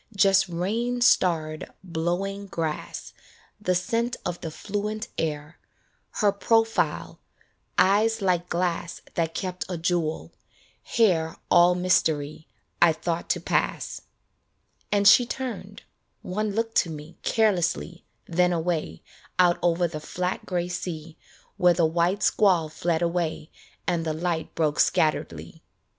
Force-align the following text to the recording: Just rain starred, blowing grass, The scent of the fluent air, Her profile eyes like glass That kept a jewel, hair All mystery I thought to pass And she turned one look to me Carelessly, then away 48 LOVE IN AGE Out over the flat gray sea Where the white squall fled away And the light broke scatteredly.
Just 0.15 0.49
rain 0.49 0.99
starred, 1.01 1.69
blowing 1.83 2.47
grass, 2.47 3.13
The 3.61 3.75
scent 3.75 4.15
of 4.25 4.41
the 4.41 4.49
fluent 4.49 5.09
air, 5.19 5.59
Her 6.13 6.31
profile 6.31 7.19
eyes 7.77 8.19
like 8.19 8.49
glass 8.49 9.03
That 9.13 9.35
kept 9.35 9.63
a 9.69 9.77
jewel, 9.77 10.31
hair 10.81 11.35
All 11.51 11.75
mystery 11.75 12.47
I 12.81 12.93
thought 12.93 13.29
to 13.29 13.39
pass 13.39 14.01
And 14.91 15.07
she 15.07 15.23
turned 15.23 15.83
one 16.23 16.49
look 16.53 16.73
to 16.81 16.89
me 16.89 17.19
Carelessly, 17.21 18.03
then 18.25 18.51
away 18.51 18.83
48 18.83 18.87
LOVE 18.87 19.01
IN 19.01 19.01
AGE 19.01 19.01
Out 19.39 19.59
over 19.61 19.87
the 19.87 19.99
flat 19.99 20.45
gray 20.47 20.67
sea 20.67 21.15
Where 21.57 21.75
the 21.75 21.85
white 21.85 22.23
squall 22.23 22.69
fled 22.69 23.03
away 23.03 23.51
And 23.85 24.03
the 24.03 24.13
light 24.13 24.55
broke 24.55 24.79
scatteredly. 24.79 25.61